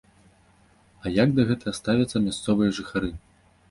А 1.05 1.13
як 1.23 1.37
да 1.41 1.47
гэтага 1.51 1.77
ставяцца 1.83 2.27
мясцовыя 2.27 2.69
жыхары? 2.83 3.19